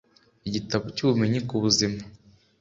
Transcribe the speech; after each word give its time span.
igitabo 0.47 0.85
cy'ubumenyi 0.95 1.39
ku 1.47 1.55
buzima 1.63 1.99